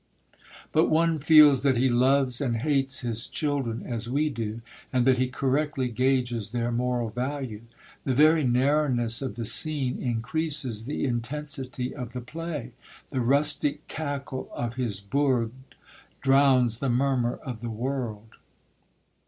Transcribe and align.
But 0.71 0.89
one 0.89 1.19
feels 1.19 1.61
that 1.61 1.77
he 1.77 1.87
loves 1.87 2.41
and 2.41 2.57
hates 2.57 3.01
his 3.01 3.27
children 3.27 3.83
as 3.85 4.09
we 4.09 4.29
do, 4.29 4.61
and 4.91 5.05
that 5.05 5.19
he 5.19 5.27
correctly 5.27 5.89
gauges 5.89 6.49
their 6.49 6.71
moral 6.71 7.09
value. 7.11 7.61
The 8.03 8.15
very 8.15 8.43
narrowness 8.43 9.21
of 9.21 9.35
the 9.35 9.45
scene 9.45 10.01
increases 10.01 10.85
the 10.85 11.05
intensity 11.05 11.93
of 11.93 12.13
the 12.13 12.21
play. 12.21 12.71
The 13.11 13.21
rustic 13.21 13.87
cackle 13.87 14.49
of 14.55 14.73
his 14.73 14.99
bourg 14.99 15.51
drowns 16.21 16.79
the 16.79 16.89
murmur 16.89 17.35
of 17.35 17.61
the 17.61 17.69
world. 17.69 18.29